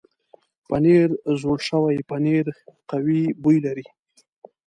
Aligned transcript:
پنېر 0.69 1.09
زوړ 1.39 1.59
شوی 1.69 1.97
پنېر 2.09 2.45
قوي 2.89 3.23
بوی 3.41 3.57
لري. 3.65 3.85